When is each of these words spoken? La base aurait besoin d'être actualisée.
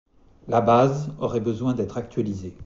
La 0.47 0.61
base 0.61 1.09
aurait 1.19 1.41
besoin 1.41 1.75
d'être 1.75 1.95
actualisée. 1.97 2.55